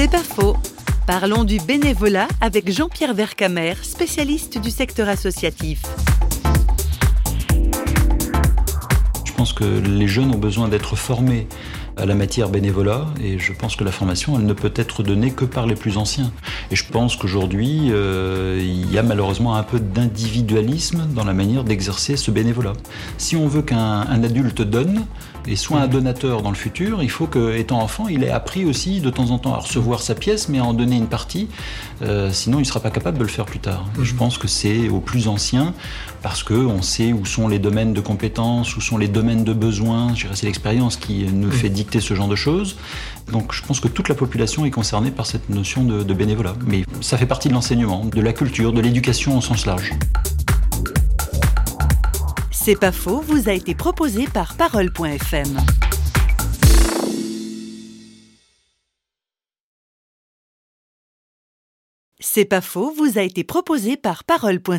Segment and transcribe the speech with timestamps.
[0.00, 0.56] C'est pas faux.
[1.08, 5.82] Parlons du bénévolat avec Jean-Pierre Vercamer, spécialiste du secteur associatif.
[9.24, 11.48] Je pense que les jeunes ont besoin d'être formés
[11.98, 15.30] à la matière bénévolat et je pense que la formation elle ne peut être donnée
[15.30, 16.30] que par les plus anciens.
[16.70, 21.64] Et je pense qu'aujourd'hui euh, il y a malheureusement un peu d'individualisme dans la manière
[21.64, 22.74] d'exercer ce bénévolat.
[23.16, 25.04] Si on veut qu'un adulte donne
[25.48, 28.66] et soit un donateur dans le futur, il faut que, étant enfant, il ait appris
[28.66, 31.48] aussi de temps en temps à recevoir sa pièce, mais à en donner une partie.
[32.02, 33.86] Euh, sinon, il ne sera pas capable de le faire plus tard.
[34.00, 35.72] Et je pense que c'est aux plus anciens,
[36.22, 40.12] parce qu'on sait où sont les domaines de compétences, où sont les domaines de besoins.
[40.34, 42.76] C'est l'expérience qui nous fait dicter ce genre de choses.
[43.32, 46.54] Donc je pense que toute la population est concernée par cette notion de, de bénévolat.
[46.66, 49.92] Mais ça fait partie de l'enseignement, de la culture, de l'éducation au sens large.
[52.50, 55.56] C'est pas faux, vous a été proposé par Parole.fm.
[62.20, 64.76] C'est pas faux, vous a été proposé par Parole.fm.